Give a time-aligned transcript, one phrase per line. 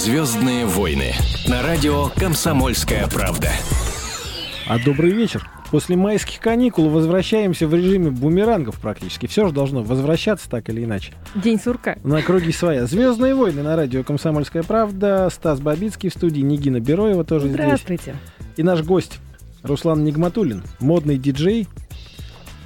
[0.00, 1.12] «Звездные войны»
[1.46, 3.50] на радио «Комсомольская правда».
[4.66, 5.46] А добрый вечер.
[5.70, 9.26] После майских каникул возвращаемся в режиме бумерангов практически.
[9.26, 11.12] Все же должно возвращаться так или иначе.
[11.34, 11.98] День сурка.
[12.02, 12.86] На круги своя.
[12.86, 15.28] Звездные войны на радио Комсомольская правда.
[15.30, 16.40] Стас Бабицкий в студии.
[16.40, 18.02] Нигина Бероева тоже Здравствуйте.
[18.38, 18.54] здесь.
[18.56, 19.18] И наш гость
[19.62, 20.62] Руслан Нигматуллин.
[20.78, 21.68] Модный диджей.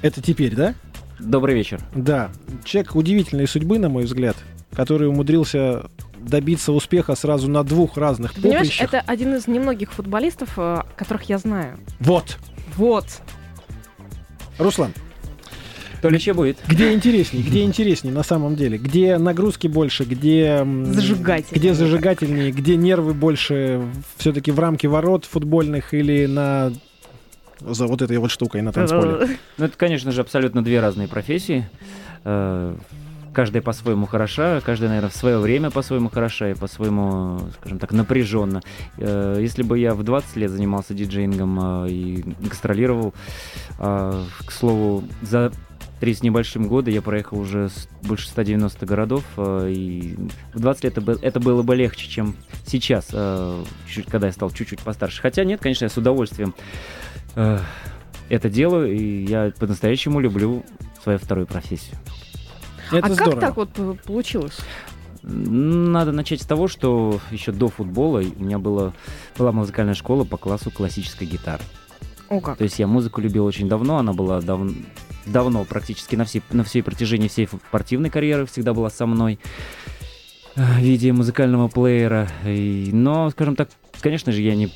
[0.01, 0.73] Это теперь, да?
[1.19, 1.81] Добрый вечер.
[1.93, 2.31] Да.
[2.63, 4.37] Человек удивительной судьбы, на мой взгляд,
[4.71, 5.89] который умудрился
[6.25, 8.93] добиться успеха сразу на двух разных Ты понимаешь, поприщах.
[8.93, 11.77] это один из немногих футболистов, э, которых я знаю.
[11.99, 12.37] Вот.
[12.75, 13.05] Вот.
[14.57, 14.91] Руслан,
[16.01, 16.57] То ли че будет?
[16.67, 18.77] где интересней, где интересней на самом деле?
[18.77, 20.65] Где нагрузки больше, где...
[20.85, 21.59] Зажигательнее.
[21.59, 23.81] Где зажигательнее, где нервы больше
[24.17, 26.71] все-таки в рамке ворот футбольных или на...
[27.59, 29.37] За вот этой вот штукой на танцполе.
[29.57, 31.69] Ну, это, конечно же, абсолютно две разные профессии.
[33.35, 38.61] Каждая по-своему хороша, каждая, наверное, в свое время по-своему хороша и по-своему, скажем так, напряженно.
[38.97, 43.13] Э, Если бы я в 20 лет занимался диджеингом э, и гастролировал,
[43.77, 45.51] э, к слову, за
[45.99, 47.69] 30 с небольшим года я проехал уже
[48.03, 50.15] больше 190 городов, э, и
[50.53, 54.79] в 20 лет это, бы- это было бы легче, чем сейчас, когда я стал чуть-чуть
[54.79, 55.21] постарше.
[55.21, 56.55] Хотя нет, конечно, я с удовольствием
[57.35, 57.59] э,
[58.29, 60.63] это делаю, и я по-настоящему люблю
[61.03, 61.97] свою вторую профессию.
[62.91, 63.39] Это а здорово.
[63.39, 64.57] как так вот получилось?
[65.23, 68.93] Надо начать с того, что еще до футбола у меня было,
[69.37, 71.63] была музыкальная школа по классу классической гитары.
[72.29, 72.57] О как.
[72.57, 74.71] То есть я музыку любил очень давно, она была дав-
[75.25, 79.39] давно, практически на всей, на всей протяжении всей спортивной карьеры всегда была со мной
[80.55, 82.29] в виде музыкального плеера.
[82.45, 83.69] И- но, скажем так,
[84.01, 84.71] конечно же, я не,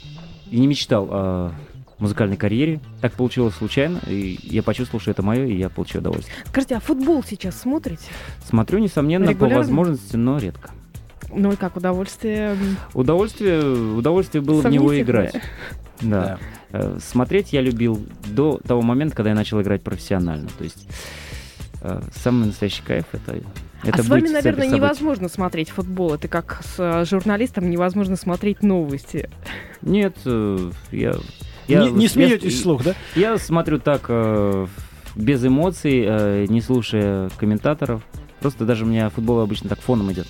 [0.49, 1.51] и не мечтал о
[1.99, 2.79] музыкальной карьере.
[3.01, 6.35] Так получилось случайно, и я почувствовал, что это мое, и я получил удовольствие.
[6.47, 8.03] Скажите, а футбол сейчас смотрите?
[8.47, 9.57] Смотрю, несомненно, по Регулярно?
[9.57, 10.71] возможности, но редко.
[11.31, 12.55] Ну и как удовольствие?
[12.93, 15.29] Удовольствие, удовольствие было в него Сомнительное.
[15.31, 15.41] играть.
[16.01, 16.37] Да.
[16.71, 20.47] Э, Смотреть я любил до того момента, когда я начал играть профессионально.
[20.57, 20.87] То есть
[21.81, 23.41] э, самый настоящий кайф это.
[23.83, 24.75] это а с вами, наверное, событий.
[24.75, 26.13] невозможно смотреть футбол.
[26.13, 29.29] Это как с э, журналистом невозможно смотреть новости.
[29.81, 30.15] Нет,
[30.91, 31.15] я.
[31.69, 32.95] Я Не, не я- смеетесь вслух, да?
[33.15, 34.67] Я смотрю так э,
[35.15, 38.01] без эмоций, э, не слушая комментаторов.
[38.41, 40.27] Просто даже у меня футбол обычно так фоном идет.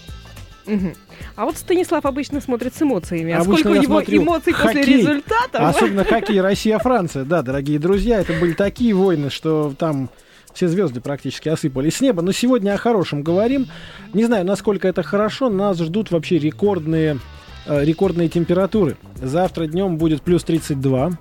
[1.36, 3.32] А вот Станислав обычно смотрит с эмоциями.
[3.32, 4.98] А Обычно сколько у я него смотрю эмоций после хоккей.
[4.98, 5.68] результата?
[5.68, 7.24] Особенно хоккей Россия-Франция.
[7.24, 10.10] Да, дорогие друзья, это были такие войны, что там
[10.54, 12.22] все звезды практически осыпались с неба.
[12.22, 13.68] Но сегодня о хорошем говорим.
[14.14, 15.50] Не знаю, насколько это хорошо.
[15.50, 17.18] Нас ждут вообще рекордные,
[17.68, 18.98] рекордные температуры.
[19.16, 21.12] Завтра днем будет плюс 32.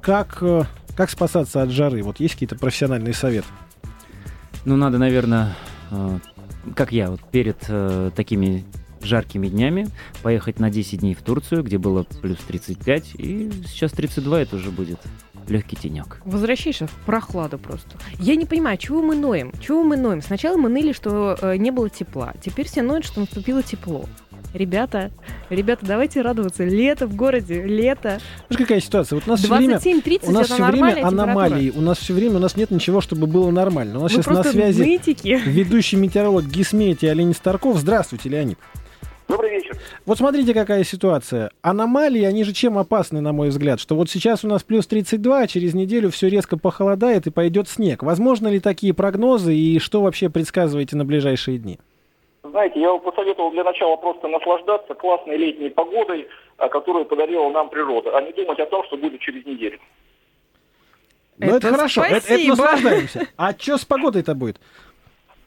[0.00, 0.64] Как, э,
[0.96, 2.02] как спасаться от жары?
[2.02, 3.48] Вот есть какие-то профессиональные советы?
[4.64, 5.54] Ну, надо, наверное,
[5.90, 6.18] э,
[6.74, 8.64] как я, вот перед э, такими
[9.02, 9.88] жаркими днями
[10.22, 14.70] поехать на 10 дней в Турцию, где было плюс 35, и сейчас 32, это уже
[14.70, 14.98] будет
[15.48, 16.20] легкий тенек.
[16.24, 17.96] Возвращаешься в прохладу просто.
[18.18, 19.52] Я не понимаю, чего мы ноем?
[19.60, 20.22] Чего мы ноем?
[20.22, 22.34] Сначала мы ныли, что э, не было тепла.
[22.42, 24.06] Теперь все ноют, что наступило тепло.
[24.56, 25.10] Ребята,
[25.50, 26.64] ребята, давайте радоваться.
[26.64, 28.20] Лето в городе, лето.
[28.48, 29.16] Знаешь, какая ситуация?
[29.16, 31.70] Вот у нас все время 27-30 У нас все время аномалии.
[31.76, 33.98] У нас все время у нас нет ничего, чтобы было нормально.
[33.98, 35.38] У нас Вы сейчас на связи нытики.
[35.46, 37.76] ведущий метеоролог Гисмети Леонид Старков.
[37.76, 38.58] Здравствуйте, Леонид.
[39.28, 39.76] Добрый вечер.
[40.06, 41.50] Вот смотрите, какая ситуация.
[41.60, 43.78] Аномалии, они же чем опасны, на мой взгляд?
[43.78, 47.68] Что вот сейчас у нас плюс 32, а через неделю все резко похолодает и пойдет
[47.68, 48.02] снег.
[48.02, 51.78] Возможно ли такие прогнозы и что вообще предсказываете на ближайшие дни?
[52.56, 57.68] Знаете, я бы посоветовал для начала просто наслаждаться классной летней погодой, а, которую подарила нам
[57.68, 59.78] природа, а не думать о том, что будет через неделю.
[61.36, 63.28] Ну, это, Это хорошо, это, это наслаждаемся.
[63.36, 64.56] А что с погодой-то будет?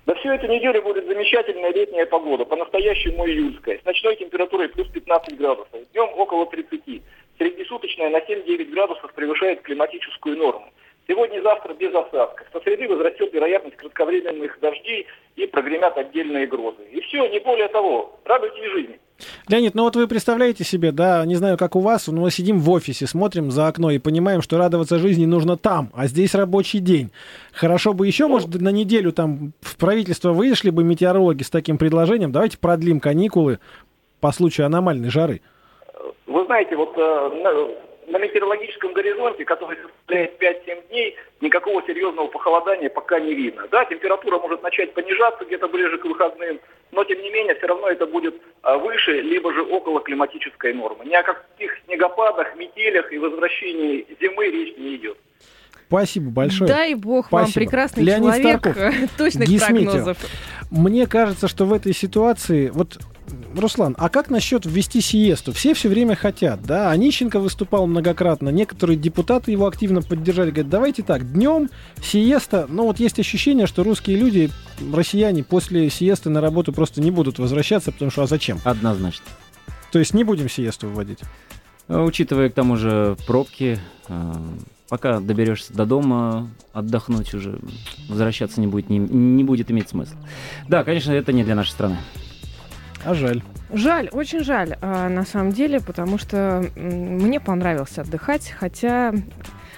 [0.06, 5.36] Да всю эту неделю будет замечательная летняя погода, по-настоящему июльская, с ночной температурой плюс 15
[5.36, 7.02] градусов, днем около 30.
[7.40, 10.72] Среднесуточная на 7-9 градусов превышает климатическую норму.
[11.09, 12.46] Сегодня и завтра без осадков.
[12.53, 16.84] Со среды возрастет вероятность кратковременных дождей и прогремят отдельные грозы.
[16.92, 18.20] И все, не более того.
[18.25, 19.00] Радуйтесь жизни.
[19.47, 22.59] Леонид, ну вот вы представляете себе, да, не знаю, как у вас, но мы сидим
[22.59, 26.78] в офисе, смотрим за окно и понимаем, что радоваться жизни нужно там, а здесь рабочий
[26.78, 27.09] день.
[27.53, 32.32] Хорошо бы еще, может, на неделю там в правительство вышли бы метеорологи с таким предложением,
[32.32, 33.58] давайте продлим каникулы
[34.22, 35.41] по случаю аномальной жары.
[36.28, 43.20] Вы знаете, вот э, на, метеорологическом горизонте, который составляет 5-7 дней, никакого серьезного похолодания пока
[43.20, 43.67] не видно.
[43.72, 46.59] Да, температура может начать понижаться где-то ближе к выходным,
[46.91, 51.06] но тем не менее все равно это будет а, выше, либо же около климатической нормы.
[51.06, 55.17] Ни о каких снегопадах, метелях и возвращении зимы речь не идет.
[55.88, 56.67] Спасибо большое.
[56.67, 57.66] Дай бог вам Спасибо.
[57.66, 59.91] прекрасный Леонид человек Старков, точных Гисметео.
[59.91, 60.17] прогнозов.
[60.70, 63.00] Мне кажется, что в этой ситуации, вот
[63.59, 65.52] Руслан, а как насчет ввести сиесту?
[65.53, 66.91] Все все время хотят, да?
[66.91, 71.70] Онищенко выступал многократно, некоторые депутаты его активно поддержали, говорят, давайте так, днем
[72.02, 74.50] сиеста, но вот есть ощущение, что русские люди,
[74.94, 78.59] россияне после сиесты на работу просто не будут возвращаться, потому что а зачем?
[78.64, 79.26] Однозначно.
[79.91, 81.20] То есть не будем сиесту вводить?
[81.88, 84.34] А, Учитывая к тому же пробки, э,
[84.90, 87.59] пока доберешься до дома, отдохнуть уже,
[88.08, 90.17] возвращаться не будет, не, не будет иметь смысла.
[90.67, 91.97] Да, конечно, это не для нашей страны.
[93.05, 93.41] А жаль.
[93.72, 99.13] Жаль, очень жаль, а, на самом деле, потому что мне понравилось отдыхать, хотя,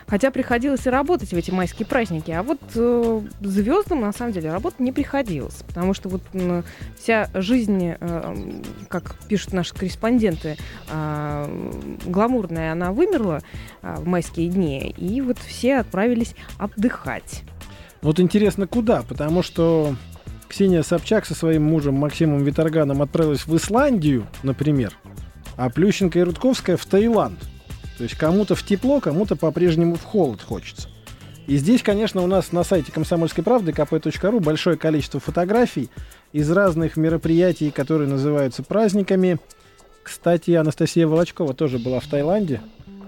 [0.07, 2.31] хотя приходилось и работать в эти майские праздники.
[2.31, 6.21] А вот э, звездам, на самом деле, работать не приходилось, потому что вот
[6.97, 10.57] вся жизнь, э, как пишут наши корреспонденты,
[10.89, 11.49] а,
[12.05, 13.41] гламурная, она вымерла
[13.81, 17.43] а, в майские дни, и вот все отправились отдыхать.
[18.01, 19.03] Вот интересно, куда?
[19.03, 19.95] Потому что
[20.51, 24.93] Ксения Собчак со своим мужем Максимом Виторганом отправилась в Исландию, например,
[25.55, 27.39] а Плющенко и Рудковская в Таиланд.
[27.97, 30.89] То есть кому-то в тепло, кому-то по-прежнему в холод хочется.
[31.47, 35.89] И здесь, конечно, у нас на сайте комсомольской правды kp.ru большое количество фотографий
[36.33, 39.39] из разных мероприятий, которые называются праздниками.
[40.03, 42.59] Кстати, Анастасия Волочкова тоже была в Таиланде.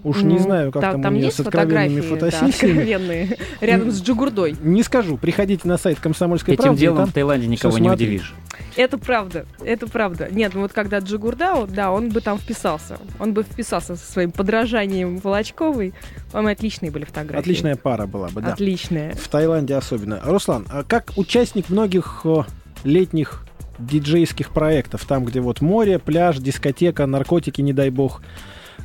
[0.04, 2.72] Уж не Ну, знаю, как та- там, у нее есть с откровенными фотографии, да, фотосессиями.
[2.80, 4.56] откровенные, рядом с Джигурдой.
[4.62, 5.18] Не скажу.
[5.18, 6.78] Приходите на сайт комсомольской Этим правды.
[6.78, 8.34] и делом там в Таиланде никого не удивишь.
[8.76, 10.28] Это правда, это правда.
[10.32, 12.98] Нет, ну вот когда Джигурда, да, он бы там вписался.
[13.20, 15.94] Он бы вписался со своим подражанием Волочковой.
[16.32, 17.40] По-моему, отличные были фотографии.
[17.40, 18.54] Отличная пара была бы, да.
[18.54, 19.14] Отличная.
[19.14, 20.20] В Таиланде особенно.
[20.24, 22.42] Руслан, а как участник многих э,
[22.84, 23.46] летних
[23.80, 28.22] диджейских проектов, там, где вот море, пляж, дискотека, наркотики, не дай бог.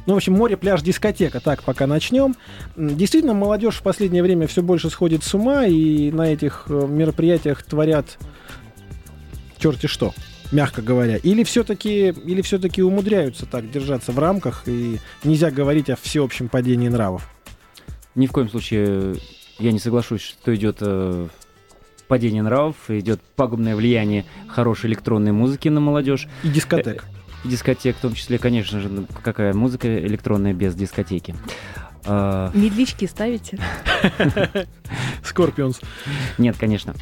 [0.06, 1.40] Ну, в общем, море, пляж, дискотека.
[1.40, 2.35] Так, пока начнем.
[2.76, 7.62] Действительно, молодежь в последнее время все больше сходит с ума, и на этих э, мероприятиях
[7.62, 8.19] творят
[9.58, 10.14] черти что,
[10.52, 11.17] мягко говоря.
[11.17, 16.88] Или все-таки или все-таки умудряются так держаться в рамках, и нельзя говорить о всеобщем падении
[16.88, 17.29] нравов.
[18.14, 19.17] Ни в коем случае
[19.58, 21.29] я не соглашусь, что идет э,
[22.08, 26.29] падение нравов, идет пагубное влияние хорошей электронной музыки на молодежь.
[26.43, 27.05] И дискотек.
[27.44, 31.35] И дискотек, в том числе, конечно же, ну, какая музыка электронная без дискотеки.
[32.05, 33.58] А, Медлички ставите?
[35.23, 35.81] Скорпионс.
[36.38, 36.94] нет, конечно.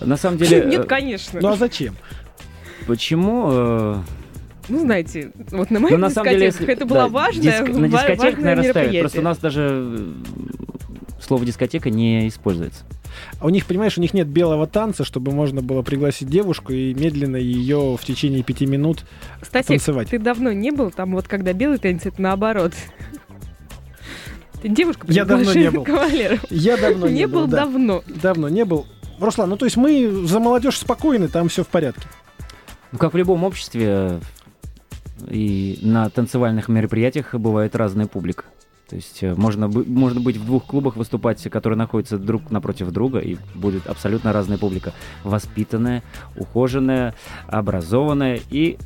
[0.00, 1.40] На самом деле, Нет, э, конечно.
[1.40, 1.94] Ну а зачем?
[2.86, 3.48] почему?
[3.50, 3.96] э,
[4.68, 7.42] Ну, знаете, вот на моих Ну, на самом деле, дискотеках если- это было да, важное,
[7.62, 8.64] диск- на дискотеках, наверное, ставят.
[8.76, 9.00] мероприятие.
[9.02, 12.84] Просто у нас даже э, слово дискотека не используется.
[13.40, 16.94] А у них, понимаешь, у них нет белого танца, чтобы можно было пригласить девушку и
[16.94, 19.04] медленно ее в течение пяти минут
[19.40, 20.08] Кстати, танцевать.
[20.10, 22.72] ты давно не был там, вот когда белый танец, это наоборот.
[24.62, 25.84] Ты девушка Я давно не был.
[25.84, 26.44] кавалеров.
[26.50, 27.58] Я давно не, Не был да.
[27.58, 28.02] давно.
[28.06, 28.86] Давно не был.
[29.20, 32.02] Руслан, ну то есть мы за молодежь спокойны, там все в порядке.
[32.92, 34.20] Ну, как в любом обществе,
[35.28, 38.44] и на танцевальных мероприятиях бывает разная публика.
[38.88, 43.18] То есть э, можно, можно быть в двух клубах выступать, которые находятся друг напротив друга,
[43.18, 44.94] и будет абсолютно разная публика.
[45.24, 46.02] Воспитанная,
[46.36, 47.14] ухоженная,
[47.46, 48.78] образованная и,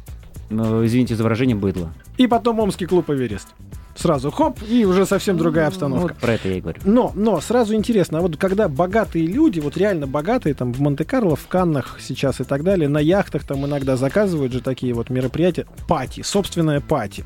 [0.50, 0.54] э,
[0.84, 1.92] извините за выражение, быдло.
[2.18, 3.48] И потом Омский клуб Эверест.
[3.94, 6.14] Сразу хоп, и уже совсем другая Ну, обстановка.
[6.14, 6.80] Вот про это я и говорю.
[6.84, 11.36] Но, но сразу интересно, а вот когда богатые люди, вот реально богатые, там в Монте-Карло,
[11.36, 15.66] в Каннах сейчас и так далее, на яхтах там иногда заказывают же такие вот мероприятия,
[15.88, 17.24] пати, собственная пати,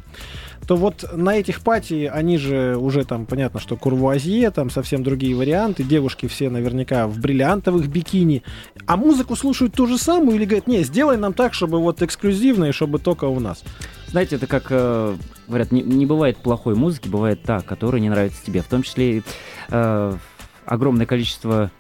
[0.66, 5.35] то вот на этих пати они же уже там, понятно, что курвуазье, там совсем другие
[5.37, 8.42] варианты, девушки все наверняка в бриллиантовых бикини,
[8.87, 12.66] а музыку слушают ту же самую или говорят, не, сделай нам так, чтобы вот эксклюзивно
[12.66, 13.62] и чтобы только у нас.
[14.08, 18.44] Знаете, это как э, говорят, не, не бывает плохой музыки, бывает та, которая не нравится
[18.44, 18.62] тебе.
[18.62, 19.23] В том числе
[19.68, 20.12] э,
[20.64, 21.70] огромное количество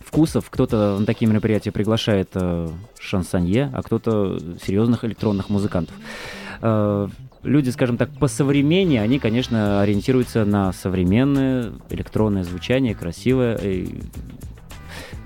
[0.00, 0.48] вкусов.
[0.48, 2.68] Кто-то на такие мероприятия приглашает э,
[2.98, 5.94] шансонье, а кто-то серьезных электронных музыкантов.
[6.62, 7.08] Э,
[7.46, 13.56] люди, скажем так, по современнее, они, конечно, ориентируются на современное электронное звучание, красивое.
[13.56, 14.00] И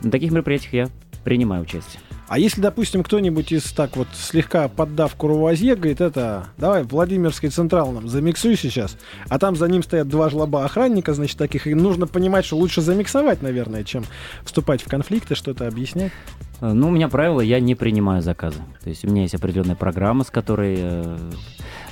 [0.03, 0.89] на таких мероприятиях я
[1.25, 2.01] принимаю участие.
[2.29, 7.91] А если, допустим, кто-нибудь из так вот слегка поддав курвуазье, говорит, это, давай, Владимирский Централ
[7.91, 8.97] нам замиксуй сейчас,
[9.29, 12.83] а там за ним стоят два жлоба охранника, значит, таких, и нужно понимать, что лучше
[12.83, 14.05] замиксовать, наверное, чем
[14.45, 16.13] вступать в конфликты, что-то объяснять.
[16.61, 18.61] Э, Ну, у меня правило, я не принимаю заказы.
[18.83, 21.17] То есть у меня есть определенная программа, с которой э,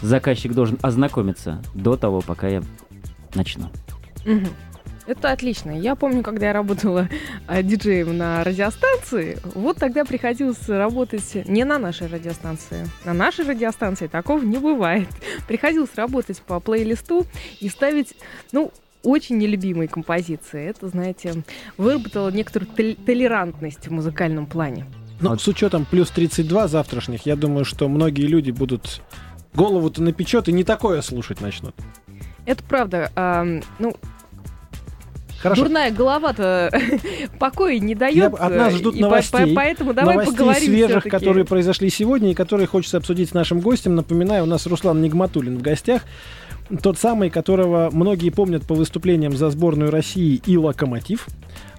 [0.03, 2.63] заказчик должен ознакомиться до того, пока я
[3.35, 3.69] начну.
[5.07, 5.71] Это отлично.
[5.71, 7.09] Я помню, когда я работала
[7.47, 12.87] а, диджеем на радиостанции, вот тогда приходилось работать не на нашей радиостанции.
[13.07, 15.09] На нашей радиостанции такого не бывает.
[15.47, 17.25] Приходилось работать по плейлисту
[17.59, 18.17] и ставить,
[18.53, 18.71] ну,
[19.03, 20.67] очень нелюбимые композиции.
[20.69, 21.43] Это, знаете,
[21.77, 24.87] выработало некоторую тол- толерантность в музыкальном плане.
[25.21, 25.41] Вот.
[25.41, 29.01] с учетом плюс 32 завтрашних, я думаю, что многие люди будут
[29.55, 31.75] голову-то напечет и не такое слушать начнут.
[32.47, 33.11] Это правда.
[33.17, 33.95] ам, ну,
[35.41, 35.63] Хорошо.
[35.65, 36.71] дурная голова-то
[37.39, 38.17] покоя не дает.
[38.17, 39.47] Я- от нас ждут и по- новостей.
[39.49, 41.11] по- поэтому давай Новостей поговорим свежих, всё-таки.
[41.11, 43.95] которые произошли сегодня и которые хочется обсудить с нашим гостем.
[43.95, 46.03] Напоминаю, у нас Руслан Нигматуллин в гостях.
[46.83, 51.27] Тот самый, которого многие помнят по выступлениям за сборную России и «Локомотив».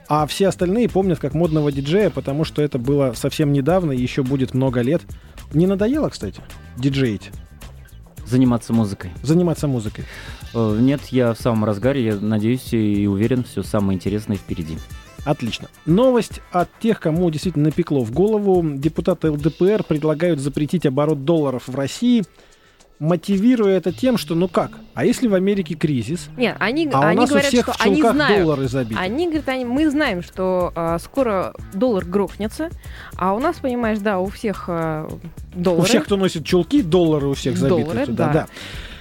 [0.08, 4.24] А все остальные помнят как модного диджея, потому что это было совсем недавно и еще
[4.24, 5.04] будет много лет.
[5.54, 6.42] Не надоело, кстати,
[6.78, 7.30] диджеить,
[8.26, 9.12] Заниматься музыкой.
[9.22, 10.06] заниматься музыкой?
[10.56, 14.78] Э, Нет, я в самом разгаре, я надеюсь и уверен, все самое интересное впереди.
[15.26, 15.68] Отлично.
[15.86, 18.64] Новость от тех, кому действительно напекло в голову.
[18.78, 22.24] Депутаты ЛДПР предлагают запретить оборот долларов в России,
[23.00, 27.04] мотивируя это тем, что ну как, а если в Америке кризис, Нет, они, а у
[27.04, 28.42] они нас говорят, у всех что в они знают.
[28.42, 29.00] доллары забиты.
[29.00, 32.70] Они говорят, они, мы знаем, что а, скоро доллар грохнется,
[33.16, 35.10] а у нас, понимаешь, да, у всех а,
[35.54, 35.84] доллары.
[35.84, 38.34] У всех, кто носит чулки, доллары у всех забиты Доллары, туда, да.
[38.34, 38.48] да.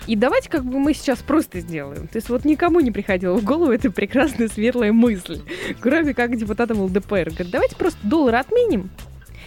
[0.07, 2.07] И давайте как бы мы сейчас просто сделаем.
[2.09, 5.40] То есть вот никому не приходила в голову эта прекрасная светлая мысль,
[5.81, 7.31] кроме как депутатам ЛДПР.
[7.31, 8.90] Говорят, давайте просто доллар отменим.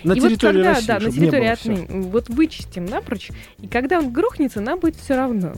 [0.03, 4.00] На и вот территории когда, России, да, на территории отменим, вот вычистим напрочь, и когда
[4.00, 5.53] он грохнется, нам будет все равно.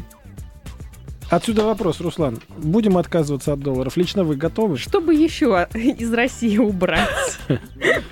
[1.30, 2.40] Отсюда вопрос, Руслан.
[2.58, 3.98] Будем отказываться от долларов?
[3.98, 4.78] Лично вы готовы?
[4.78, 7.10] Чтобы еще из России убрать.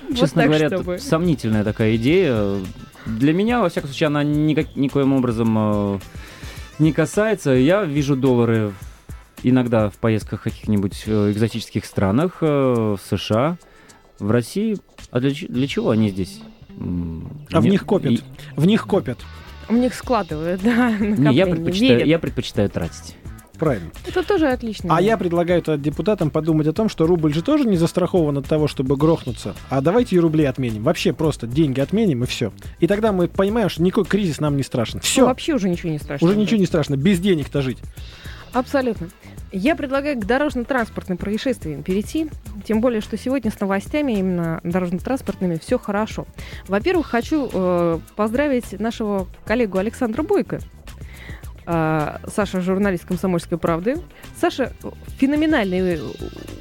[0.08, 2.58] Вот Честно говоря, сомнительная такая идея.
[3.06, 5.98] Для меня, во всяком случае, она никак, никоим образом э,
[6.78, 7.52] не касается.
[7.52, 8.74] Я вижу доллары
[9.42, 13.56] иногда в поездках в каких-нибудь э, экзотических странах, э, в США,
[14.22, 14.78] в России.
[15.10, 16.40] А для, для чего они здесь?
[17.52, 18.12] А в них копят.
[18.12, 18.20] и-
[18.56, 19.18] В них копят.
[19.68, 22.06] У них складывают, да, не, я предпочитаю, верят.
[22.08, 23.16] я предпочитаю тратить.
[23.58, 23.90] Правильно.
[24.06, 24.94] Это тоже отлично.
[24.96, 28.66] А я предлагаю депутатам подумать о том, что рубль же тоже не застрахован от того,
[28.66, 29.54] чтобы грохнуться.
[29.70, 30.82] А давайте и рубли отменим.
[30.82, 32.52] Вообще просто деньги отменим и все.
[32.80, 34.94] И тогда мы понимаем, что никакой кризис нам не страшен.
[34.96, 35.26] Ну, Все.
[35.26, 36.26] вообще уже ничего не страшно.
[36.26, 36.96] Уже ничего не страшно.
[36.96, 37.78] Без денег-то жить.
[38.52, 39.08] Абсолютно.
[39.52, 42.30] Я предлагаю к дорожно-транспортным происшествиям перейти.
[42.66, 46.26] Тем более, что сегодня с новостями именно дорожно-транспортными все хорошо.
[46.68, 50.60] Во-первых, хочу э, поздравить нашего коллегу Александра Бойко.
[51.66, 53.96] Э, Саша журналист «Комсомольской правды».
[54.40, 54.72] Саша
[55.18, 56.00] феноменальной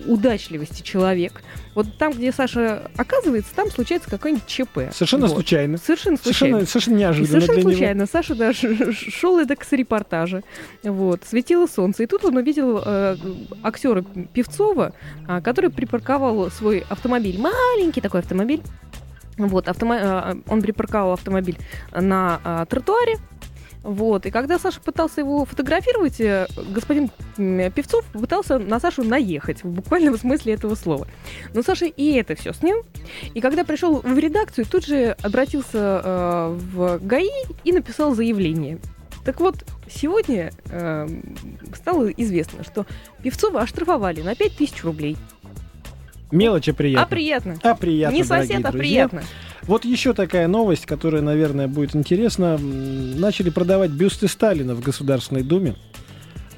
[0.05, 1.41] удачливости человек.
[1.73, 4.91] Вот там, где Саша оказывается, там случается какой-нибудь ЧП.
[4.93, 5.33] Совершенно Вот.
[5.35, 5.77] случайно.
[5.77, 6.65] Совершенно случайно.
[6.65, 7.71] Совершенно, совершенно И неожиданно совершенно для него.
[7.71, 10.43] случайно Саша даже шел это с репортажа.
[10.83, 12.03] Вот, светило солнце.
[12.03, 13.15] И тут он увидел э,
[13.63, 14.01] актера
[14.33, 14.93] Певцова,
[15.27, 17.39] а, который припарковал свой автомобиль.
[17.39, 18.61] Маленький такой автомобиль.
[19.37, 21.57] Вот, автомо- э, он припарковал автомобиль
[21.93, 23.15] на а, тротуаре.
[23.83, 29.69] Вот, и когда Саша пытался его фотографировать, э, господин Певцов пытался на Сашу наехать, в
[29.69, 31.07] буквальном смысле этого слова.
[31.53, 32.83] Но Саша и это все снял.
[33.33, 37.29] И когда пришел в редакцию, тут же обратился э, в ГАИ
[37.63, 38.77] и написал заявление.
[39.25, 41.07] Так вот, сегодня э,
[41.75, 42.85] стало известно, что
[43.23, 45.17] Певцова оштрафовали на 5000 рублей.
[46.31, 47.03] Мелочь, а приятно.
[47.03, 47.55] А приятно.
[47.63, 49.07] А приятно, Не сосед, а друзья.
[49.07, 49.23] приятно.
[49.63, 52.57] Вот еще такая новость, которая, наверное, будет интересна.
[52.57, 55.75] Начали продавать бюсты Сталина в Государственной Думе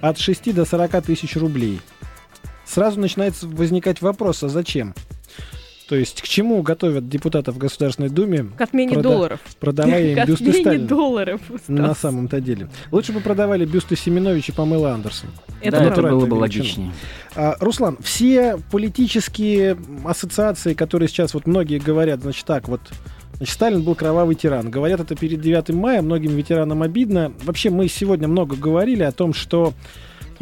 [0.01, 1.79] от 6 до 40 тысяч рублей.
[2.65, 4.93] Сразу начинается возникать вопрос, а зачем?
[5.93, 9.39] То есть к чему готовят депутатов в Государственной Думе, К отмене Прода- долларов.
[9.59, 10.88] продавая им К бюсты отмене Сталина?
[10.88, 11.41] долларов.
[11.67, 12.67] На самом-то деле.
[12.89, 15.29] Лучше бы продавали бюсты Семеновича и Памела Андерсон.
[15.62, 16.91] Это да, это было бы логичнее.
[17.35, 22.81] А, Руслан, все политические ассоциации, которые сейчас вот многие говорят, значит так, вот
[23.38, 24.71] Значит, Сталин был кровавый тиран.
[24.71, 27.33] Говорят это перед 9 мая, многим ветеранам обидно.
[27.43, 29.73] Вообще, мы сегодня много говорили о том, что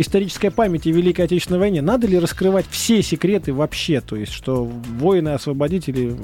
[0.02, 4.02] историческая память о Великой Отечественной войне, надо ли раскрывать все секреты вообще?
[4.02, 6.16] То есть, что воины-освободители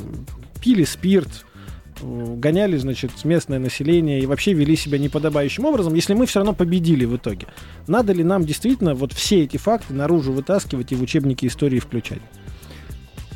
[0.62, 1.46] пили спирт,
[2.02, 6.54] э, гоняли, значит, местное население и вообще вели себя неподобающим образом, если мы все равно
[6.54, 7.48] победили в итоге.
[7.88, 12.22] Надо ли нам действительно вот все эти факты наружу вытаскивать и в учебники истории включать?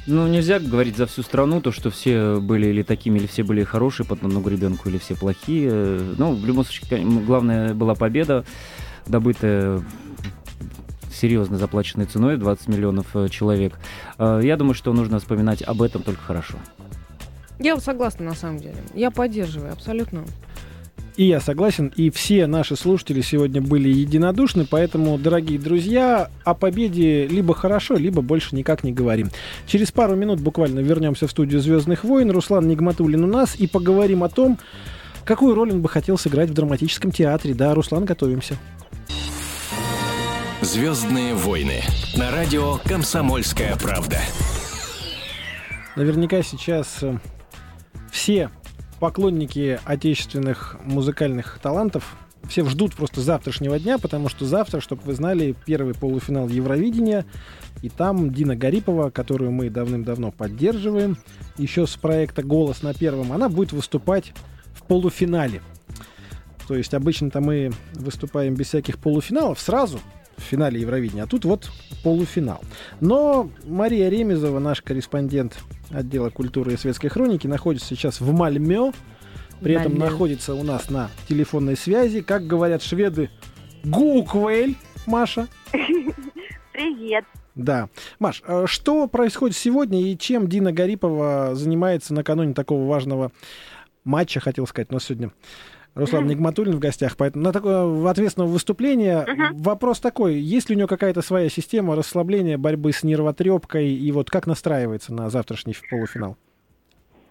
[0.08, 3.64] Ну, нельзя говорить за всю страну, то, что все были или такими, или все были
[3.64, 5.72] хорошие под одну гребенку, или все плохие.
[6.18, 8.44] Ну, в любом случае, главное была победа,
[9.06, 9.84] добытая
[11.12, 13.80] серьезно заплаченной ценой, 20 миллионов э, человек.
[14.18, 16.56] Э, Я думаю, что нужно вспоминать об этом только хорошо.
[17.60, 18.78] Я вот согласна, на самом деле.
[18.96, 20.24] Я поддерживаю, абсолютно.
[21.18, 27.28] И я согласен, и все наши слушатели сегодня были единодушны, поэтому, дорогие друзья, о победе
[27.28, 29.30] либо хорошо, либо больше никак не говорим.
[29.68, 32.32] Через пару минут буквально вернемся в студию «Звездных войн».
[32.32, 34.58] Руслан Нигматуллин у нас, и поговорим о том,
[35.26, 37.54] какую роль он бы хотел сыграть в драматическом театре.
[37.54, 38.56] Да, Руслан, готовимся.
[40.72, 41.82] Звездные войны
[42.16, 44.20] на радио Комсомольская правда.
[45.98, 47.18] Наверняка сейчас э,
[48.10, 48.50] все
[49.02, 52.16] поклонники отечественных музыкальных талантов
[52.48, 57.26] все ждут просто завтрашнего дня, потому что завтра, чтобы вы знали, первый полуфинал Евровидения,
[57.82, 61.18] и там Дина Гарипова, которую мы давным-давно поддерживаем,
[61.58, 64.32] еще с проекта «Голос» на первом, она будет выступать
[64.74, 65.62] в полуфинале.
[66.66, 70.00] То есть обычно-то мы выступаем без всяких полуфиналов сразу
[70.38, 71.72] в финале Евровидения, а тут вот
[72.04, 72.62] полуфинал.
[73.00, 75.60] Но Мария Ремезова, наш корреспондент
[75.92, 78.92] отдела культуры и светской хроники, находится сейчас в Мальме,
[79.62, 80.10] при этом Мальме.
[80.10, 83.30] находится у нас на телефонной связи, как говорят шведы,
[83.84, 85.48] Гуквель, Маша.
[86.74, 87.26] Привет.
[87.56, 87.90] Да.
[88.20, 93.32] Маш, а что происходит сегодня и чем Дина Гарипова занимается накануне такого важного
[94.04, 95.32] матча, хотел сказать, но сегодня
[95.94, 99.58] Руслан Нигматуллин в гостях, поэтому на такое ответственного выступления Мгм.
[99.58, 104.30] вопрос такой, есть ли у нее какая-то своя система расслабления, борьбы с нервотрепкой и вот
[104.30, 106.38] как настраивается на завтрашний полуфинал?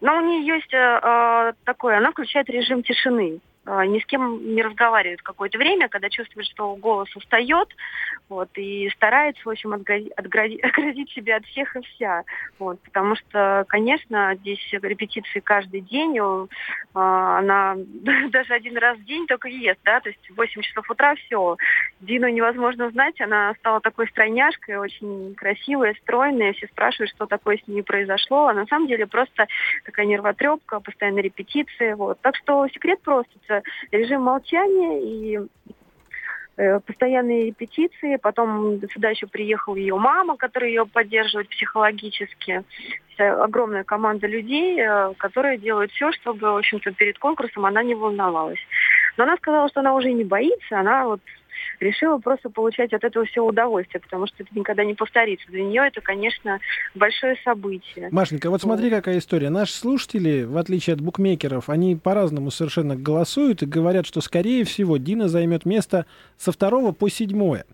[0.02, 3.40] Но у нее есть э, э, такое, она включает режим тишины.
[3.70, 7.68] Э, ни с кем не разговаривает какое-то время, когда чувствует, что голос устает,
[8.28, 9.72] вот, и старается, в общем,
[10.16, 12.24] оградить себя от всех и вся.
[12.58, 16.46] Вот, потому что, конечно, здесь репетиции каждый день, э,
[16.94, 17.76] она
[18.30, 21.56] даже один раз в день только ест, да, то есть в 8 часов утра все.
[22.00, 27.68] Дину невозможно узнать, она стала такой стройняшкой, очень красивая, стройная, все спрашивают, что такое с
[27.68, 29.46] ней произошло, а на самом деле просто
[29.84, 32.20] такая нервотрепка, постоянные репетиции, вот.
[32.20, 33.30] Так что секрет просто,
[33.90, 35.40] режим молчания и
[36.56, 38.16] э, постоянные репетиции.
[38.16, 42.64] Потом сюда еще приехала ее мама, которая ее поддерживает психологически.
[43.18, 48.60] Огромная команда людей, э, которые делают все, чтобы, в общем-то, перед конкурсом она не волновалась.
[49.16, 51.20] Но она сказала, что она уже не боится, она вот
[51.80, 55.46] решила просто получать от этого все удовольствие, потому что это никогда не повторится.
[55.48, 56.60] Для нее это, конечно,
[56.94, 58.08] большое событие.
[58.10, 59.50] Машенька, вот смотри, какая история.
[59.50, 64.96] Наши слушатели, в отличие от букмекеров, они по-разному совершенно голосуют и говорят, что, скорее всего,
[64.96, 67.64] Дина займет место со второго по седьмое.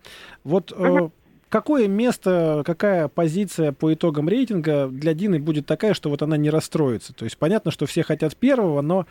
[0.43, 1.11] Вот Мгм.
[1.49, 6.49] Какое место, какая позиция по итогам рейтинга для Дины будет такая, что вот она не
[6.49, 7.13] расстроится?
[7.13, 9.05] То есть понятно, что все хотят первого, но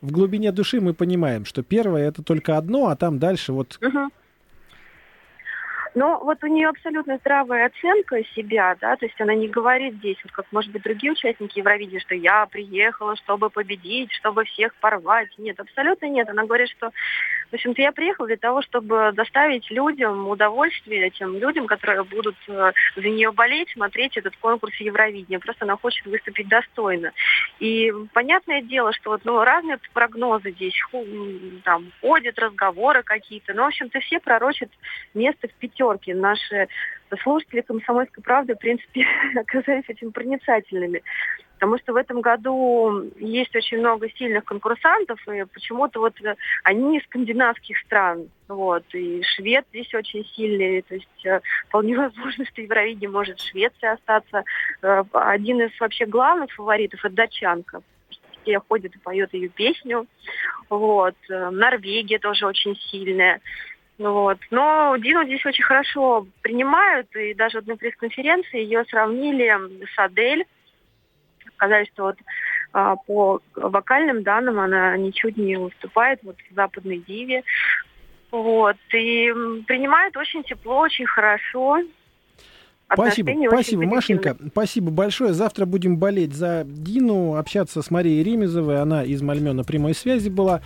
[0.00, 4.10] в глубине души мы понимаем, что первое это только одно, а там дальше вот Мгм.
[5.94, 10.16] Но вот у нее абсолютно здравая оценка себя, да, то есть она не говорит здесь,
[10.24, 15.28] вот как, может быть, другие участники Евровидения, что я приехала, чтобы победить, чтобы всех порвать.
[15.38, 16.28] Нет, абсолютно нет.
[16.28, 16.90] Она говорит, что,
[17.50, 22.72] в общем-то, я приехала для того, чтобы доставить людям удовольствие, тем людям, которые будут э,
[22.96, 25.38] за нее болеть, смотреть этот конкурс Евровидения.
[25.38, 27.12] Просто она хочет выступить достойно.
[27.58, 30.74] И понятное дело, что вот, ну, разные прогнозы здесь,
[31.64, 34.70] там, ходят разговоры какие-то, но, в общем-то, все пророчат
[35.14, 36.14] место в пятерке.
[36.14, 36.68] Наши
[37.22, 41.02] слушатели «Комсомольской правды», в принципе, оказались очень проницательными.
[41.54, 46.98] Потому что в этом году есть очень много сильных конкурсантов, и почему-то вот э, они
[46.98, 48.28] из скандинавских стран.
[48.46, 53.48] Вот, и швед здесь очень сильный, то есть э, вполне возможно, что Евровидение может в
[53.48, 54.44] Швеции остаться.
[54.82, 57.82] Э, Один из вообще главных фаворитов– это датчанка.
[58.42, 60.06] Все и поют ее песню.
[60.70, 61.14] Вот.
[61.28, 63.40] Норвегия тоже очень сильная.
[63.98, 64.38] Ну Вот.
[64.50, 69.52] Но Дину здесь очень хорошо принимают, и даже вот на пресс-конференции ее сравнили
[69.84, 70.46] с Адель.
[71.56, 72.16] Сказали, что вот
[72.72, 77.42] а, по вокальным данным она ничуть не уступает вот западной диве.
[78.30, 78.76] Вот.
[78.92, 79.32] И
[79.66, 81.80] принимают очень тепло, очень хорошо.
[82.90, 85.34] Спасибо, спасибо, Машенька, спасибо большое.
[85.34, 88.80] Завтра будем болеть за Дину, общаться с Марией Ремезовой.
[88.80, 90.62] Она из Мальмё на прямой связи была,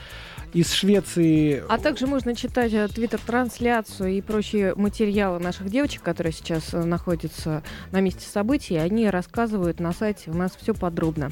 [0.53, 1.63] из Швеции.
[1.69, 7.63] А также можно читать э, твиттер-трансляцию и прочие материалы наших девочек, которые сейчас э, находятся
[7.91, 8.77] на месте событий.
[8.77, 11.31] Они рассказывают на сайте у нас все подробно.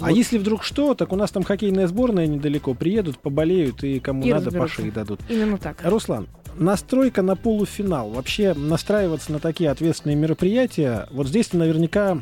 [0.00, 0.16] А Вот.
[0.16, 2.74] если вдруг что, так у нас там хоккейная сборная недалеко.
[2.74, 5.20] Приедут, поболеют и кому И надо по шее дадут.
[5.28, 5.78] Именно так.
[5.84, 6.26] Руслан,
[6.58, 8.10] настройка на полуфинал.
[8.10, 12.20] Вообще настраиваться на такие ответственные мероприятия, вот здесь наверняка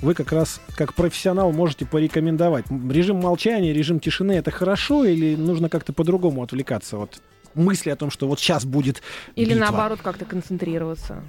[0.00, 2.66] вы как раз как профессионал можете порекомендовать.
[2.70, 7.20] Режим молчания, режим тишины это хорошо или нужно как-то по-другому отвлекаться от
[7.54, 9.02] мысли о том, что вот сейчас будет
[9.34, 9.60] Или битва?
[9.60, 11.22] наоборот как-то концентрироваться.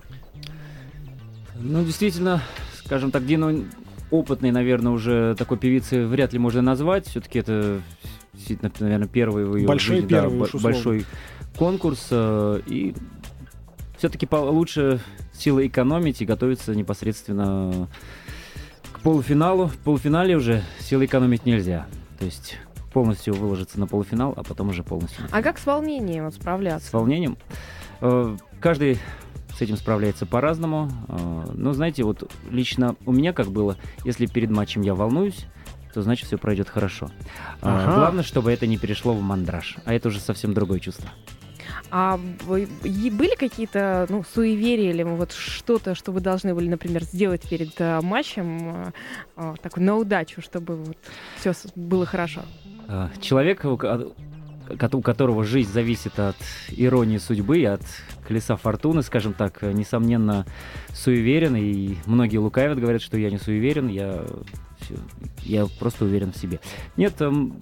[1.59, 2.41] Ну, действительно,
[2.85, 3.65] скажем так, Дину
[4.11, 7.07] опытный, наверное, уже такой певицы вряд ли можно назвать.
[7.07, 7.81] Все-таки это,
[8.33, 11.03] действительно, наверное, первый в ее Большой жизни, да, первый бо- уж условно.
[11.59, 12.07] Конкурс.
[12.11, 12.95] э, И
[13.97, 15.01] все-таки лучше
[15.33, 17.87] силы экономить и готовиться непосредственно
[18.93, 19.67] к полуфиналу.
[19.67, 21.85] В полуфинале уже силы экономить нельзя.
[22.17, 22.57] То есть
[22.93, 25.25] полностью выложиться на полуфинал, а потом уже полностью.
[25.31, 26.87] А как с волнением вот справляться?
[26.89, 27.37] с волнением.
[28.01, 28.97] Э, Каждый
[29.57, 30.89] с этим справляется по-разному.
[31.09, 35.45] Э, Но знаете, вот лично у меня как было, если перед матчем я волнуюсь,
[35.93, 37.09] то значит все пройдет хорошо.
[37.61, 37.95] Ага.
[37.95, 41.09] Главное, чтобы это не перешло в мандраж, а это уже совсем другое чувство.
[41.91, 42.19] А
[42.83, 47.73] и были какие-то ну, суеверия или вот что-то, что вы должны были, например, сделать перед
[47.79, 48.91] э, матчем, э,
[49.37, 50.97] э, такой на удачу, чтобы вот
[51.37, 52.41] все было хорошо?
[52.87, 54.11] А, Человек, у ко-
[54.77, 56.35] ко- у которого жизнь зависит от
[56.69, 57.81] иронии судьбы, от
[58.27, 60.45] колеса фортуны, скажем так, несомненно,
[60.93, 64.25] суеверен, и многие лукавят, говорят, что я не суеверен, я,
[65.39, 66.59] я просто уверен в себе.
[66.97, 67.55] Нет, эм,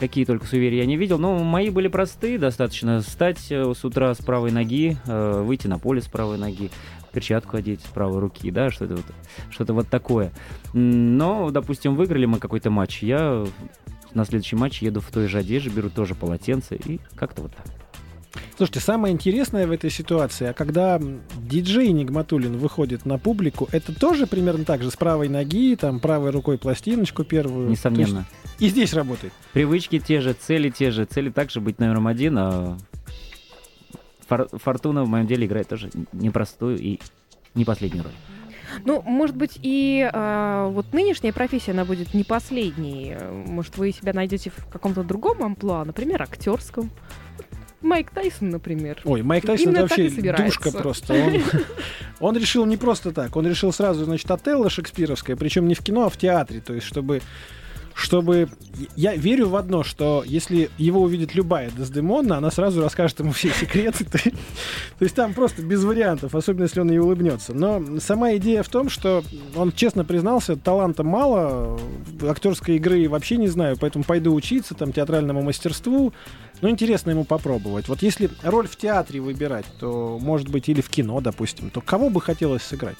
[0.00, 3.00] какие только суеверия я не видел, но мои были простые достаточно.
[3.02, 6.70] Встать э, с утра с правой ноги, э, выйти на поле с правой ноги,
[7.12, 9.04] перчатку одеть с правой руки, да, что-то вот,
[9.50, 10.32] что-то вот такое.
[10.72, 13.44] Но, допустим, выиграли мы какой-то матч, я
[14.14, 17.66] на следующий матч еду в той же одежде, беру тоже полотенце и как-то вот так.
[18.56, 21.00] Слушайте, самое интересное в этой ситуации, а когда
[21.36, 26.30] диджей Нигматулин выходит на публику, это тоже примерно так же, с правой ноги, там, правой
[26.30, 27.68] рукой пластиночку первую.
[27.68, 28.26] Несомненно.
[28.60, 29.32] И здесь работает.
[29.52, 31.04] Привычки те же, цели те же.
[31.04, 32.78] Цели также быть номером один, а
[34.28, 37.00] фор- фортуна в моем деле играет тоже непростую и
[37.54, 38.12] не последнюю роль.
[38.84, 43.16] Ну, может быть, и э, вот нынешняя профессия, она будет не последней.
[43.46, 46.90] Может, вы себя найдете в каком-то другом амплуа, например, актерском.
[47.80, 49.00] Майк Тайсон, например.
[49.04, 51.14] Ой, Майк Тайсон Именно это вообще душка просто.
[51.14, 51.42] Он,
[52.20, 56.04] он решил не просто так, он решил сразу, значит, Отелло шекспировское, причем не в кино,
[56.04, 57.22] а в театре, то есть чтобы
[57.94, 58.48] чтобы...
[58.96, 63.50] Я верю в одно, что если его увидит любая Дездемона, она сразу расскажет ему все
[63.50, 64.04] секреты.
[64.10, 64.30] То
[65.00, 67.52] есть там просто без вариантов, особенно если он ей улыбнется.
[67.52, 69.22] Но сама идея в том, что
[69.54, 71.78] он честно признался, таланта мало,
[72.22, 76.12] актерской игры вообще не знаю, поэтому пойду учиться там театральному мастерству.
[76.60, 77.88] Ну, интересно ему попробовать.
[77.88, 82.10] Вот если роль в театре выбирать, то, может быть, или в кино, допустим, то кого
[82.10, 82.98] бы хотелось сыграть?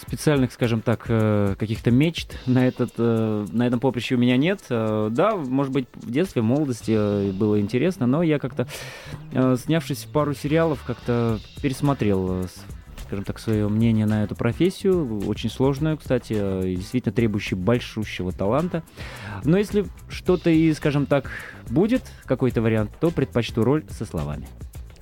[0.00, 4.60] Специальных, скажем так, э, каких-то мечт на, этот, э, на этом поприще у меня нет.
[4.70, 8.66] Э, Да, может быть, в детстве, в молодости было интересно, но я как-то,
[9.32, 12.46] снявшись в пару сериалов, как-то пересмотрел,
[13.06, 15.26] скажем так, свое мнение на эту профессию.
[15.26, 18.82] Очень сложную, кстати, и действительно требующую большущего таланта.
[19.44, 21.30] Но если что-то и, скажем так,
[21.68, 24.46] будет, какой-то вариант, то предпочту роль со словами.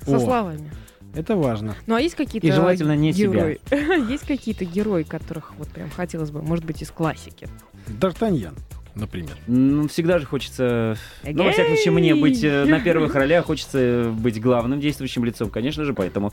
[0.01, 0.19] Со О.
[0.19, 0.71] словами.
[1.13, 1.75] Это важно.
[1.87, 3.59] Ну, а есть какие-то И желательно не герои?
[4.09, 7.47] есть какие-то герои, которых вот прям хотелось бы, может быть, из классики?
[7.87, 8.55] Д'Артаньян,
[8.95, 9.35] например.
[9.47, 14.13] Ну, всегда же хочется, ну, во всяком случае, мне быть э, на первых ролях, хочется
[14.15, 16.31] быть главным действующим лицом, конечно же, поэтому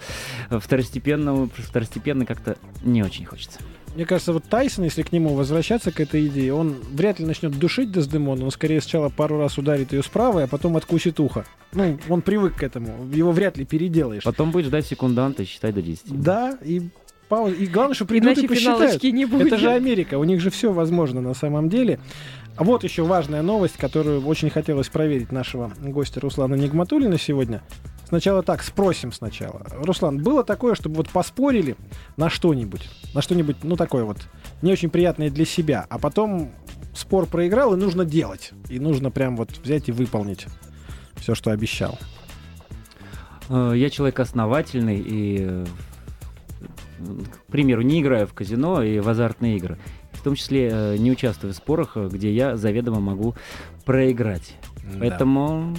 [0.51, 3.61] э, второстепенно, второстепенно как-то не очень хочется.
[3.97, 7.59] Мне кажется, вот Тайсон, если к нему возвращаться к этой идее, он вряд ли начнет
[7.59, 11.47] душить Дездемону, он скорее сначала пару раз ударит ее справа, а потом откусит ухо.
[11.73, 14.23] Ну, он привык к этому, его вряд ли переделаешь.
[14.23, 16.23] Потом будет ждать секунданта и считать до 10.
[16.23, 16.83] Да, и
[17.31, 17.55] пауза.
[17.55, 19.03] И главное, что придут Иначе и посчитают.
[19.03, 19.47] не будет.
[19.47, 21.99] Это же Америка, у них же все возможно на самом деле.
[22.57, 27.63] А вот еще важная новость, которую очень хотелось проверить нашего гостя Руслана Нигматулина сегодня.
[28.09, 29.67] Сначала так, спросим сначала.
[29.71, 31.77] Руслан, было такое, чтобы вот поспорили
[32.17, 34.19] на что-нибудь, на что-нибудь, ну такое вот,
[34.63, 36.53] не очень приятное для себя, а потом
[36.95, 38.53] спор проиграл, и нужно делать.
[38.69, 40.47] И нужно прям вот взять и выполнить
[41.17, 41.99] все, что обещал.
[43.49, 45.67] Э, Я человек основательный и, э,
[46.99, 49.79] к примеру, не играю в казино и в азартные игры.
[50.13, 53.35] В том числе э, не участвую в спорах, где я заведомо могу
[53.85, 54.55] проиграть.
[55.01, 55.75] Поэтому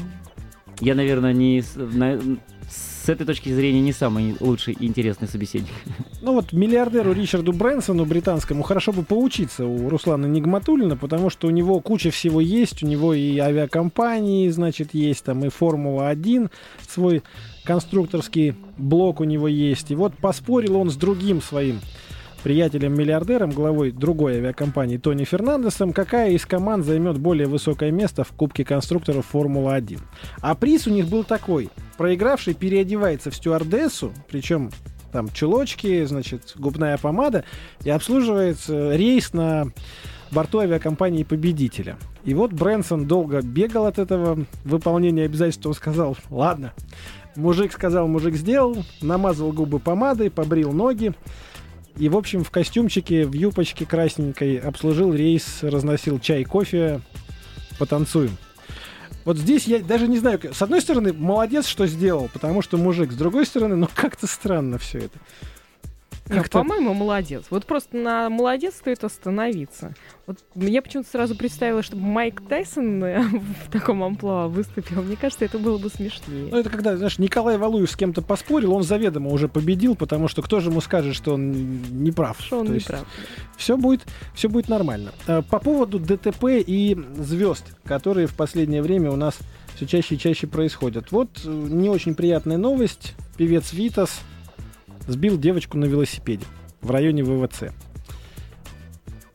[0.79, 5.71] я, наверное, не с, этой точки зрения не самый лучший и интересный собеседник.
[6.21, 11.51] Ну вот миллиардеру Ричарду Брэнсону британскому хорошо бы поучиться у Руслана Нигматулина, потому что у
[11.51, 16.49] него куча всего есть, у него и авиакомпании, значит, есть там и Формула-1,
[16.87, 17.23] свой
[17.63, 19.91] конструкторский блок у него есть.
[19.91, 21.79] И вот поспорил он с другим своим
[22.47, 28.63] приятелем-миллиардером, главой другой авиакомпании Тони Фернандесом, какая из команд займет более высокое место в Кубке
[28.63, 29.99] конструкторов Формула-1.
[30.39, 31.69] А приз у них был такой.
[31.97, 34.71] Проигравший переодевается в стюардессу, причем
[35.11, 37.43] там чулочки, значит, губная помада,
[37.83, 39.65] и обслуживается рейс на
[40.31, 41.97] борту авиакомпании победителя.
[42.23, 45.65] И вот Брэнсон долго бегал от этого выполнения обязательств.
[45.65, 46.71] Он сказал, ладно.
[47.35, 51.13] Мужик сказал, мужик сделал, намазал губы помадой, побрил ноги.
[51.97, 57.01] И, в общем, в костюмчике, в юбочке красненькой обслужил рейс, разносил чай, кофе.
[57.79, 58.37] Потанцуем.
[59.23, 63.11] Вот здесь я даже не знаю, с одной стороны, молодец, что сделал, потому что мужик,
[63.11, 65.19] с другой стороны, ну как-то странно все это.
[66.29, 67.45] Ну, Как-то- по-моему, молодец.
[67.49, 69.93] Вот просто на молодец стоит остановиться.
[70.25, 73.21] Вот я почему-то сразу представила, чтобы Майк Тайсон э,
[73.65, 75.03] в таком амплуа выступил.
[75.03, 76.49] Мне кажется, это было бы смешнее.
[76.51, 80.41] Ну, это когда, знаешь, Николай Валуев с кем-то поспорил, он заведомо уже победил, потому что
[80.41, 82.37] кто же ему скажет, что он не прав?
[82.41, 83.05] Что он То не прав.
[83.55, 85.11] Все будет, все будет нормально.
[85.27, 89.37] Э, По поводу ДТП и звезд, которые в последнее время у нас
[89.75, 91.11] все чаще и чаще происходят.
[91.11, 93.13] Вот э, не очень приятная новость.
[93.37, 94.19] Певец Витас
[95.07, 96.45] сбил девочку на велосипеде
[96.81, 97.73] в районе ВВЦ.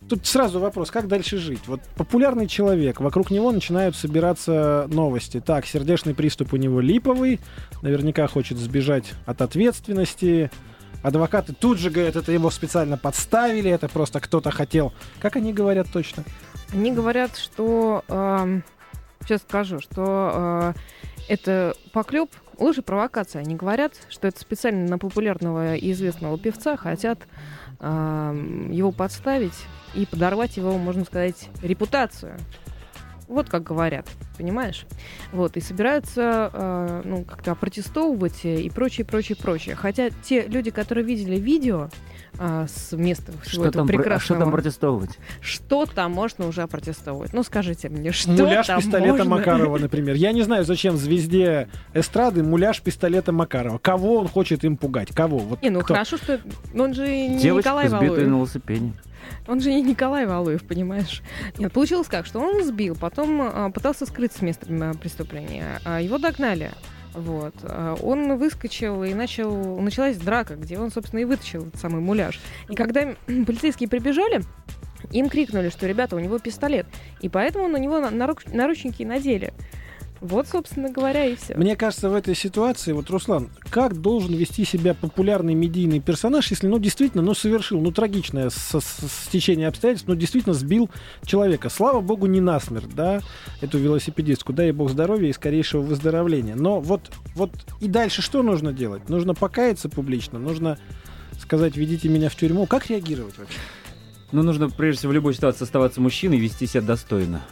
[0.09, 1.63] Тут сразу вопрос, как дальше жить?
[1.67, 5.41] Вот популярный человек, вокруг него начинают собираться новости.
[5.41, 7.41] Так, сердечный приступ у него липовый,
[7.81, 10.51] наверняка хочет сбежать от ответственности.
[11.03, 14.93] Адвокаты тут же говорят, это его специально подставили, это просто кто-то хотел.
[15.19, 16.25] Как они говорят точно?
[16.73, 18.05] Они говорят, что...
[18.09, 18.65] эм,
[19.23, 23.43] сейчас скажу, что э, это поклеп, лучше провокация.
[23.43, 27.19] Они говорят, что это специально на популярного и известного певца хотят
[27.81, 32.39] эм, его подставить и подорвать его, можно сказать, репутацию.
[33.33, 34.87] Вот как говорят, понимаешь?
[35.33, 39.75] Вот, и собираются, э, ну, как-то протестовывать и прочее, прочее, прочее.
[39.75, 41.89] Хотя те люди, которые видели видео
[42.39, 44.43] э, с места всего Что этого там, а что прекрасного...
[44.43, 45.19] там протестовывать?
[45.41, 47.33] Что там можно уже протестовать?
[47.33, 49.37] Ну, скажите мне, что муляж там пистолета можно?
[49.37, 50.15] Макарова, например.
[50.17, 53.79] Я не знаю, зачем звезде эстрады муляж пистолета Макарова.
[53.79, 55.15] Кого он хочет им пугать?
[55.15, 55.39] Кого?
[55.39, 55.95] Вот Не, ну кто?
[55.95, 56.41] хорошо, что
[56.75, 58.17] он же не Девочка, Николай Валуев.
[58.19, 58.93] на велосипеде.
[59.47, 61.23] Он же не Николай Валуев, понимаешь?
[61.59, 64.67] Нет, получилось как, что он сбил, потом а, пытался скрыться с места
[65.01, 65.81] преступления.
[65.85, 66.71] А, его догнали.
[67.15, 67.55] Вот.
[67.63, 69.81] А, Он выскочил и начал...
[69.81, 72.41] Началась драка, где он, собственно, и вытащил этот самый муляж.
[72.69, 74.43] И когда полицейские прибежали,
[75.11, 76.87] им крикнули, что, ребята, у него пистолет.
[77.21, 79.53] И поэтому на него на- наруч- наручники надели.
[80.23, 81.57] Вот, собственно говоря, и все.
[81.57, 86.69] Мне кажется, в этой ситуации, вот, Руслан, как должен вести себя популярный медийный персонаж, если,
[86.69, 90.89] ну, действительно, ну, совершил, ну, трагичное с- с- стечение обстоятельств, ну, действительно сбил
[91.27, 91.69] человека.
[91.71, 93.21] Слава богу, не насмерть, да,
[93.61, 94.53] эту велосипедистку.
[94.53, 96.55] Дай бог здоровья и скорейшего выздоровления.
[96.55, 99.09] Но вот, вот и дальше что нужно делать?
[99.09, 100.79] Нужно покаяться публично, нужно
[101.41, 102.67] сказать, ведите меня в тюрьму.
[102.67, 103.59] Как реагировать вообще?
[104.31, 107.43] Ну, нужно, прежде всего, в любой ситуации оставаться мужчиной и вести себя достойно.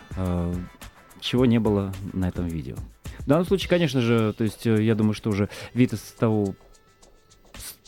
[1.21, 2.77] Чего не было на этом видео.
[3.21, 6.55] В данном случае, конечно же, то есть э, я думаю, что уже Витас с того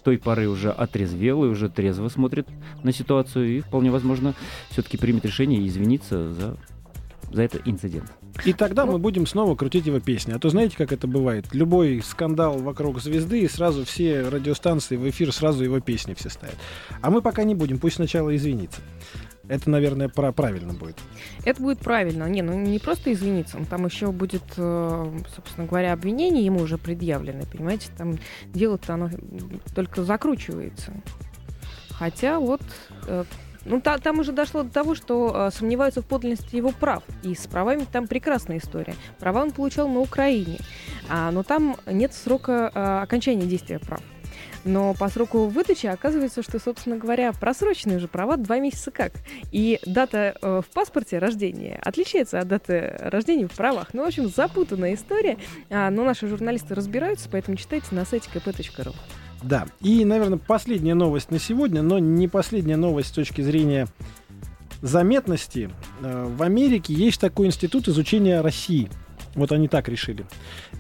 [0.05, 2.49] той поры уже отрезвел и уже трезво смотрит
[2.83, 4.35] на ситуацию и вполне возможно
[4.71, 6.57] все-таки примет решение извиниться за,
[7.33, 8.13] за этот инцидент.
[8.45, 10.33] И тогда мы будем снова крутить его песни.
[10.33, 11.47] А то знаете, как это бывает?
[11.53, 16.57] Любой скандал вокруг звезды, и сразу все радиостанции в эфир сразу его песни все ставят.
[17.01, 18.81] А мы пока не будем, пусть сначала извинится.
[19.49, 20.97] Это, наверное, пра- правильно будет.
[21.45, 22.25] Это будет правильно.
[22.29, 26.79] Не, ну не просто извиниться, он там еще будет, э, собственно говоря, обвинение ему уже
[26.79, 29.11] предъявлены, понимаете, там дело-то оно
[29.75, 30.93] только закручивается.
[31.91, 32.63] Хотя вот,
[33.07, 33.25] э,
[33.65, 37.03] ну та- там уже дошло до того, что э, сомневаются в подлинности его прав.
[37.23, 38.95] И с правами там прекрасная история.
[39.19, 40.59] Права он получал на Украине,
[41.09, 44.01] а, но там нет срока э, окончания действия прав.
[44.65, 49.13] Но по сроку выдачи оказывается, что, собственно говоря, просроченные уже права два месяца как.
[49.51, 53.89] И дата э, в паспорте рождения отличается от даты рождения в правах.
[53.93, 55.39] Ну, в общем, запутанная история.
[55.71, 58.95] А, но наши журналисты разбираются, поэтому читайте на сайте kp.ru.
[59.43, 59.67] Да.
[59.81, 63.89] И, наверное, последняя новость на сегодня, но не последняя новость с точки зрения
[64.81, 65.71] заметности.
[66.01, 68.91] Э, В Америке есть такой институт изучения России.
[69.35, 70.25] Вот они так решили.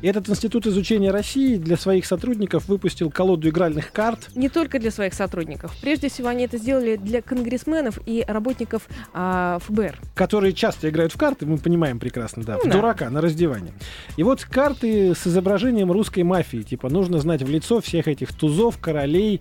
[0.03, 4.29] Этот институт изучения России для своих сотрудников выпустил колоду игральных карт.
[4.35, 5.75] Не только для своих сотрудников.
[5.81, 9.99] Прежде всего, они это сделали для конгрессменов и работников а, ФБР.
[10.15, 12.71] которые часто играют в карты, мы понимаем прекрасно, да, в Да.
[12.73, 13.73] дурака на раздевание.
[14.17, 18.79] И вот карты с изображением русской мафии, типа нужно знать в лицо всех этих тузов,
[18.79, 19.41] королей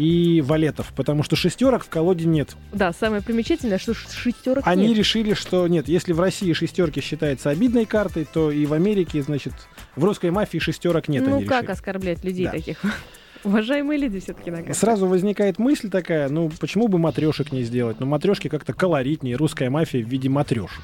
[0.00, 2.56] и валетов, потому что шестерок в колоде нет.
[2.72, 4.96] Да, самое примечательное, что шестерок Они нет.
[4.98, 9.52] решили, что нет, если в России шестерки считается обидной картой, то и в Америке, значит,
[9.96, 11.24] в русской мафии шестерок нет.
[11.26, 11.72] ну как решили.
[11.72, 12.52] оскорблять людей Да.
[12.52, 12.80] таких?
[13.44, 14.76] Уважаемые люди все-таки наказывают.
[14.76, 17.98] Сразу возникает мысль такая, ну почему бы матрешек не сделать?
[18.00, 20.80] Ну матрешки как-то колоритнее, русская мафия в виде матрешек.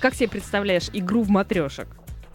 [0.00, 1.88] Как себе представляешь игру в матрешек?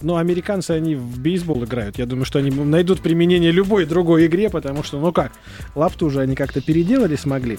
[0.04, 1.98] Но американцы, они в бейсбол играют.
[1.98, 5.32] Я думаю, что они найдут применение любой другой игре, потому что, ну как,
[5.76, 7.58] лапту уже они как-то переделали, смогли.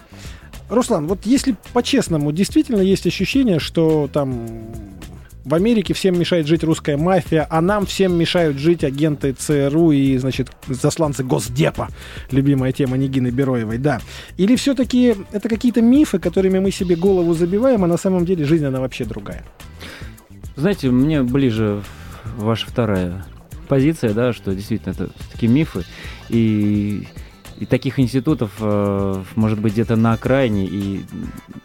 [0.69, 4.47] Руслан, вот если по-честному, действительно есть ощущение, что там
[5.45, 10.17] в Америке всем мешает жить русская мафия, а нам всем мешают жить агенты ЦРУ и,
[10.17, 11.89] значит, засланцы Госдепа.
[12.31, 14.01] Любимая тема Нигины Бероевой, да.
[14.37, 18.65] Или все-таки это какие-то мифы, которыми мы себе голову забиваем, а на самом деле жизнь,
[18.65, 19.45] она вообще другая.
[20.57, 21.83] Знаете, мне ближе
[22.37, 23.25] ваша вторая
[23.69, 25.85] позиция, да, что действительно это такие мифы.
[26.29, 27.07] И
[27.61, 30.67] И таких институтов, э, может быть, где-то на окраине.
[30.67, 31.05] И,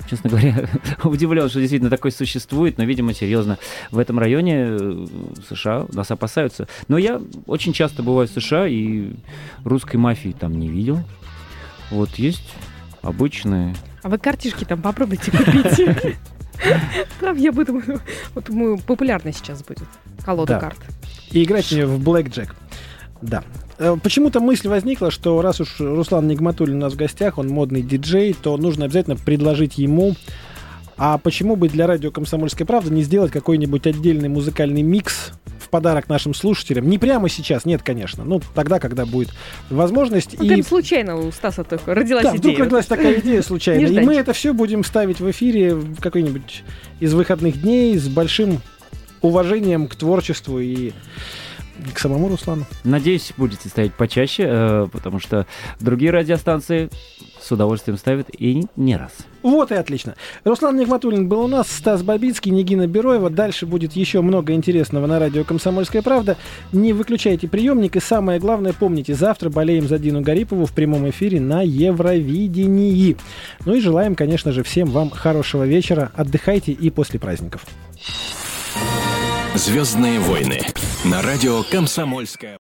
[0.07, 0.69] честно говоря,
[1.03, 3.57] удивлен, что действительно такой существует, но, видимо, серьезно,
[3.89, 5.05] в этом районе э,
[5.49, 6.67] США нас опасаются.
[6.87, 9.13] Но я очень часто бываю в США и
[9.63, 10.99] русской мафии там не видел.
[11.89, 12.53] Вот есть
[13.01, 13.75] обычные.
[14.03, 16.15] А вы картишки там попробуйте купить.
[17.19, 17.81] Там, я буду...
[18.33, 19.87] Вот думаю, популярно сейчас будет
[20.23, 20.59] колода Да.
[20.59, 20.79] карт.
[21.31, 22.55] И играть в нее в Блэк Джек.
[23.21, 23.43] Да.
[23.77, 27.81] Э, Почему-то мысль возникла, что раз уж Руслан Нигматуллин у нас в гостях, он модный
[27.81, 30.15] диджей, то нужно обязательно предложить ему
[31.01, 35.31] а почему бы для радио «Комсомольская правда» не сделать какой-нибудь отдельный музыкальный микс
[35.69, 36.89] в подарок нашим слушателям?
[36.89, 38.23] Не прямо сейчас, нет, конечно.
[38.23, 39.29] Ну, тогда, когда будет
[39.69, 40.35] возможность.
[40.39, 42.65] Ну, прям случайно у Стаса только родилась Да, вдруг идея.
[42.65, 43.85] родилась такая идея случайно.
[43.87, 46.63] И мы это все будем ставить в эфире в какой-нибудь
[46.99, 48.61] из выходных дней с большим
[49.21, 50.91] уважением к творчеству и
[51.93, 52.65] к самому Руслану.
[52.83, 55.45] Надеюсь, будете ставить почаще, э, потому что
[55.79, 56.89] другие радиостанции
[57.41, 59.11] с удовольствием ставят и не раз.
[59.41, 60.15] Вот и отлично.
[60.43, 63.29] Руслан Нигматуллин был у нас, Стас Бабицкий, Нигина Бероева.
[63.29, 66.37] Дальше будет еще много интересного на радио «Комсомольская правда».
[66.73, 67.95] Не выключайте приемник.
[67.95, 73.15] И самое главное, помните, завтра болеем за Дину Гарипову в прямом эфире на Евровидении.
[73.65, 76.11] Ну и желаем, конечно же, всем вам хорошего вечера.
[76.15, 77.65] Отдыхайте и после праздников.
[79.55, 80.61] Звездные войны
[81.05, 82.59] на радио «Комсомольская».